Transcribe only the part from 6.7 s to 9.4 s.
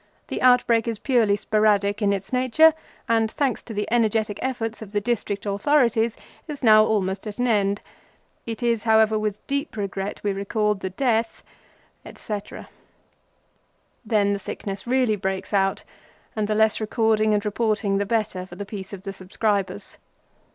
almost at an end. It is, however,